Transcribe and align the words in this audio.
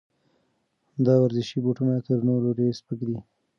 دا 1.05 1.13
ورزشي 1.23 1.57
بوټونه 1.63 1.95
تر 2.07 2.17
نورو 2.29 2.49
ډېر 2.59 2.71
سپک 2.79 2.99
دي. 3.09 3.17